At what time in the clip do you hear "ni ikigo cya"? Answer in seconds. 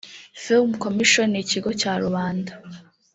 1.31-1.93